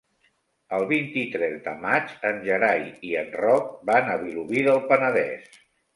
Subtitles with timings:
[0.77, 5.61] El vint-i-tres de maig en Gerai i en Roc van a Vilobí del Penedès.